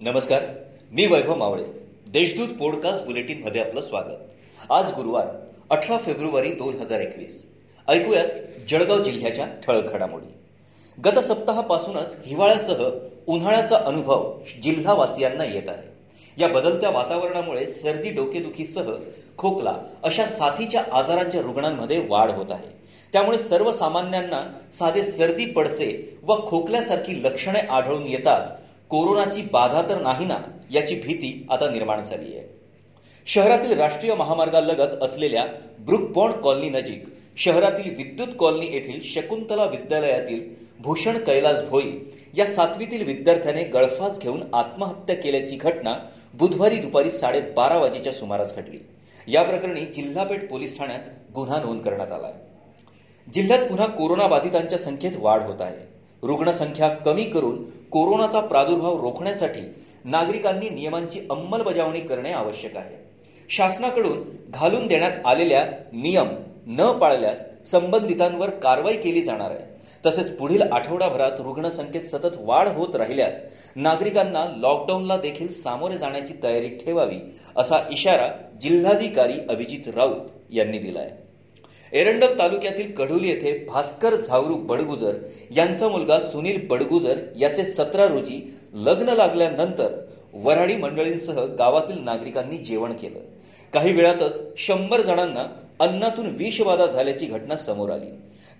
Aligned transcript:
नमस्कार 0.00 0.42
मी 0.92 1.06
वैभव 1.06 1.34
मावळे. 1.34 1.62
देशदूत 2.08 2.48
पॉडकास्ट 2.58 3.04
बुलेटिनमध्ये 3.04 3.60
आपलं 3.60 3.80
स्वागत. 3.80 4.16
आज 4.70 4.90
गुरुवार 4.90 5.26
अठरा 5.70 5.98
फेब्रुवारी 5.98 6.50
दोन 6.50 6.74
हजार 6.74 7.00
एकवीस. 7.00 7.46
ऐकूयात 7.88 8.26
जळगाव 8.68 9.02
जिल्ह्याच्या 9.02 9.46
ठळक 9.46 9.92
घडामोडी 9.92 10.32
गत 11.04 11.18
सप्ताहापासूनच 11.18 12.16
हिवाळ्यासह 12.26 12.90
उन्हाळ्याचा 13.26 13.76
अनुभव 13.76 14.38
जिल्हावासियांना 14.62 15.44
येत 15.44 15.68
आहे. 15.68 15.88
या 16.38 16.48
बदलत्या 16.48 16.90
वातावरणामुळे 16.90 17.66
सर्दी 17.66 18.10
डोकेदुखीसह 18.10 18.94
खोकला 19.38 19.76
अशा 20.02 20.26
साथीच्या 20.26 20.84
आजारांच्या 20.92 21.40
रुग्णांमध्ये 21.40 22.06
वाढ 22.08 22.30
होत 22.30 22.52
आहे. 22.52 22.68
त्यामुळे 23.12 23.38
सर्वसामान्यांना 23.38 24.58
साधे 24.78 25.02
सर्दी 25.02 25.44
पडसे 25.46 26.18
व 26.22 26.46
खोकल्यासारखी 26.46 27.22
लक्षणे 27.22 27.58
आढळून 27.58 28.06
येताच 28.06 28.67
कोरोनाची 28.90 29.42
बाधा 29.52 29.82
तर 29.82 30.00
नाही 30.02 30.24
ना 30.24 30.36
याची 30.70 30.94
भीती 30.94 31.46
आता 31.50 31.68
निर्माण 31.70 32.02
झाली 32.02 32.36
आहे. 32.36 32.46
शहरातील 33.26 33.78
राष्ट्रीय 33.78 34.14
महामार्गालगत 34.14 35.02
असलेल्या 35.02 35.44
ब्रुक 35.86 36.18
कॉलनी 36.42 36.68
नजीक 36.70 37.04
शहरातील 37.36 37.94
विद्युत 37.96 38.28
कॉलनी 38.38 38.66
येथील 38.66 39.00
शकुंतला 39.04 39.64
विद्यालयातील 39.64 40.42
भूषण 40.78 41.18
कैलास 41.18 41.62
भोई 41.62 41.92
या 42.36 42.46
सातवीतील 42.46 43.02
विद्यार्थ्याने 43.06 43.62
गळफास 43.64 44.18
घेऊन 44.18 44.42
आत्महत्या 44.52 45.16
केल्याची 45.16 45.56
घटना 45.56 45.94
बुधवारी 46.34 46.76
दुपारी 46.76 47.10
साडेबारा 47.10 47.78
वाजेच्या 47.78 48.12
सुमारास 48.12 48.54
घडली. 48.56 48.78
या 49.28 49.42
प्रकरणी 49.42 49.80
जिल्हापेठ 49.94 50.48
पोलीस 50.50 50.76
ठाण्यात 50.78 51.00
गुन्हा 51.34 51.60
नोंद 51.60 51.80
करण्यात 51.80 52.12
आला 52.12 52.26
आहे 52.26 53.32
जिल्ह्यात 53.32 53.68
पुन्हा 53.68 53.86
कोरोना 53.86 54.26
बाधितांच्या 54.26 54.78
संख्येत 54.78 55.16
वाढ 55.16 55.42
होत 55.42 55.60
आहे. 55.60 55.86
रुग्णसंख्या 56.22 56.88
कमी 56.88 57.24
करून 57.24 57.62
कोरोनाचा 57.90 58.40
प्रादुर्भाव 58.40 59.00
रोखण्यासाठी 59.00 59.60
नागरिकांनी 60.04 60.68
नियमांची 60.68 61.20
अंमलबजावणी 61.30 62.00
करणे 62.00 62.32
आवश्यक 62.32 62.76
आहे. 62.76 62.96
शासनाकडून 63.50 64.22
घालून 64.50 64.86
देण्यात 64.86 65.26
आलेल्या 65.26 65.64
नियम 65.92 66.28
न 66.66 66.90
पाळल्यास 66.92 67.44
संबंधितांवर 67.70 68.50
कारवाई 68.50 68.96
केली 68.96 69.22
जाणार 69.22 69.50
आहे. 69.50 69.66
तसेच 70.04 70.36
पुढील 70.36 70.62
आठवडाभरात 70.62 71.40
रुग्णसंख्येत 71.40 72.02
सतत 72.02 72.36
वाढ 72.38 72.68
होत 72.68 72.96
राहिल्यास 72.96 73.42
नागरिकांना 73.76 74.44
लॉकडाऊनला 74.56 75.16
देखील 75.16 75.48
सामोरे 75.52 75.98
जाण्याची 75.98 76.34
तयारी 76.42 76.68
ठेवावी 76.76 77.18
असा 77.56 77.78
इशारा 77.90 78.28
जिल्हाधिकारी 78.62 79.40
अभिजित 79.50 79.88
राऊत 79.88 80.28
यांनी 80.50 80.78
दिला 80.78 81.00
आहे 81.00 81.27
एरंडल 81.92 82.38
तालुक्यातील 82.38 82.90
कढोली 82.92 83.28
येथे 83.28 83.52
भास्कर 83.68 84.14
झावरू 84.14 84.54
बडगुजर 84.68 85.14
यांचा 85.56 85.88
मुलगा 85.88 86.18
सुनील 86.20 86.66
बडगुजर 86.66 87.18
याचे 87.36 87.64
सतरा 87.64 88.06
रोजी 88.06 88.40
लग्न 88.74 89.08
लागल्यानंतर 89.08 89.94
वऱ्हाडी 90.34 90.76
मंडळींसह 90.76 91.44
गावातील 91.58 92.02
नागरिकांनी 92.04 92.56
जेवण 92.56 92.92
केलं. 92.92 93.18
काही 93.72 93.92
वेळातच 93.92 94.40
शंभर 94.56 95.00
जणांना 95.00 95.46
अन्नातून 95.80 96.26
विषबाधा 96.36 96.86
झाल्याची 96.86 97.26
घटना 97.26 97.56
समोर 97.56 97.90
आली. 97.90 98.10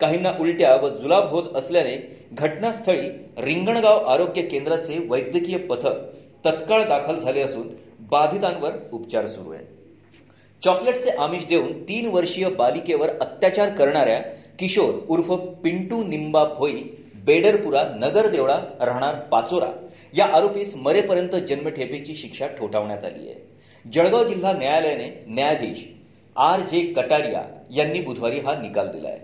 काहींना 0.00 0.32
उलट्या 0.40 0.74
व 0.76 0.88
जुलाब 0.88 1.30
होत 1.30 1.56
असल्याने 1.56 1.96
घटनास्थळी 2.32 3.08
रिंगणगाव 3.44 4.04
आरोग्य 4.04 4.42
केंद्राचे 4.42 4.98
वैद्यकीय 5.08 5.58
पथक 5.58 6.04
तत्काळ 6.44 6.82
दाखल 6.82 7.18
झाले 7.18 7.40
असून 7.40 7.68
बाधितांवर 8.10 8.70
उपचार 8.92 9.26
सुरू 9.26 9.52
आहेत. 9.52 9.66
चॉकलेटचे 10.62 11.10
आमिष 11.10 11.46
देऊन 11.46 11.82
तीन 11.82 12.08
वर्षीय 12.10 12.48
बालिकेवर 12.48 13.08
अत्याचार 13.20 13.68
करणाऱ्या 13.70 14.18
किशोर 14.58 14.94
उर्फ 15.08 15.30
पिंटू 15.62 16.02
निंबा 16.04 16.44
भोई 16.44 16.82
बेडरपुरा 17.24 17.82
नगर 17.96 18.26
देवळा 18.26 18.56
राहणार 18.80 19.14
पाचोरा. 19.30 19.70
या 20.14 20.24
आरोपीस 20.36 20.74
मरेपर्यंत 20.76 21.34
जन्मठेपेची 21.48 22.14
शिक्षा 22.14 22.46
ठोठावण्यात 22.58 23.04
आली 23.04 23.28
आहे. 23.28 23.40
जळगाव 23.84 24.24
जिल्हा 24.24 24.52
न्यायालयाने 24.52 25.08
न्यायाधीश 25.26 25.84
आर 26.36 26.60
जे 26.60 26.80
कटारिया 26.96 27.42
यांनी 27.70 28.00
बुधवारी 28.00 28.38
हा 28.38 28.54
निकाल 28.60 28.88
दिला 28.88 29.08
आहे. 29.08 29.18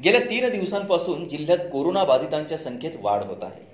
गेल्या 0.00 0.20
तीन 0.20 0.48
दिवसांपासून 0.50 1.26
जिल्ह्यात 1.28 1.58
कोरोना 1.72 2.04
बाधितांच्या 2.04 2.58
संख्येत 2.58 2.92
वाढ 3.00 3.22
होत 3.22 3.42
आहे. 3.42 3.64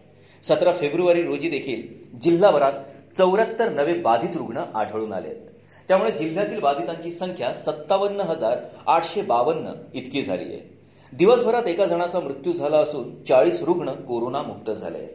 सतरा 0.43 0.73
फेब्रुवारी 0.73 1.23
रोजी 1.23 1.49
देखील 1.49 1.83
जिल्हाभरात 2.19 2.73
चौऱ्याहत्तर 3.19 3.73
नवे 3.73 3.95
बाधित 3.95 4.37
रुग्ण 4.37 4.63
आढळून 4.75 5.13
आले 5.13 5.29
आहेत 5.29 5.52
त्यामुळे 5.89 6.11
जिल्ह्यातील 6.11 6.61
बाधितांची 6.61 7.11
संख्या 7.11 7.55
सत्तावन्न 7.55 8.21
हजार 8.21 8.59
आठशे 8.87 9.23
बावन्न 9.23 9.73
इतकी 9.95 10.23
झाली 10.23 10.45
आहे. 10.45 10.79
दिवसभरात 11.13 11.63
एका 11.67 11.87
जणाचा 11.87 12.21
मृत्यू 12.21 12.53
झाला 12.53 12.79
असून 12.79 13.25
चाळीस 13.25 13.63
रुग्ण 13.63 13.91
कोरोना 13.91 14.43
मुक्त 14.43 14.71
झाले 14.71 14.99
आहेत. 14.99 15.11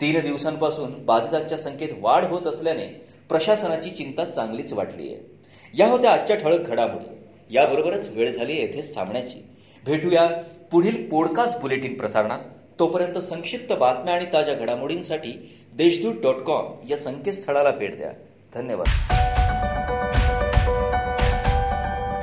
तीन 0.00 0.20
दिवसांपासून 0.20 1.04
बाधितांच्या 1.04 1.58
संख्येत 1.58 1.88
वाढ 2.00 2.24
होत 2.24 2.46
असल्याने 2.46 2.86
प्रशासनाची 3.28 3.90
चिंता 3.90 4.24
चांगलीच 4.24 4.72
वाटली 4.72 5.14
आहे. 5.14 5.40
या 5.78 5.88
होत्या 5.88 6.12
आजच्या 6.12 6.36
ठळक 6.36 6.60
घडामोडी. 6.60 7.16
याबरोबरच 7.50 8.08
वेळ 8.08 8.30
झाली 8.30 8.56
येथेच 8.56 8.94
थांबण्याची. 8.94 9.46
भेटूया 9.86 10.26
पुढील 10.72 11.08
पॉडकास्ट 11.08 11.58
बुलेटिन 11.58 11.96
प्रसारणात. 11.96 12.38
तोपर्यंत 12.78 13.18
संक्षिप्त 13.18 13.74
बातम्या 13.74 14.14
आणि 14.14 14.24
ताज्या 14.32 14.54
घडामोडींसाठी 14.54 15.58
देशदूत 15.74 16.14
डॉट 16.22 16.34
कॉम 16.34 16.66
या 16.90 16.96
संकेतस्थळाला 16.96 17.70
भेट 17.70 17.96
द्या. 17.96 18.12
धन्यवाद. 18.54 19.14